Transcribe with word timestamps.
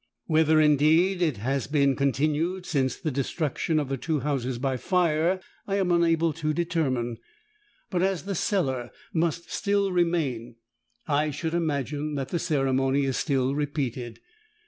Whether 0.25 0.59
indeed 0.59 1.21
it 1.21 1.37
has 1.37 1.67
been 1.67 1.95
continued 1.95 2.65
since 2.65 2.95
the 2.95 3.11
destruction 3.11 3.79
of 3.79 3.87
the 3.87 3.97
two 3.97 4.21
houses 4.21 4.57
by 4.57 4.75
fire, 4.77 5.39
I 5.67 5.75
am 5.75 5.91
unable 5.91 6.33
to 6.33 6.53
determine; 6.55 7.17
but 7.91 8.01
as 8.01 8.23
the 8.23 8.33
cellar 8.33 8.89
must 9.13 9.51
still 9.51 9.91
remain, 9.91 10.55
I 11.07 11.29
should 11.29 11.53
imagine 11.53 12.15
that 12.15 12.29
the 12.29 12.39
ceremony 12.39 13.05
is 13.05 13.17
still 13.17 13.53
repeated. 13.53 14.19